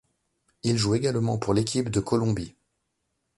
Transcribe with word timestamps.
Il 0.63 0.79
joue 0.79 0.95
également 0.95 1.37
pour 1.37 1.53
l'équipe 1.53 1.89
de 1.91 1.99
Colombie. 1.99 2.55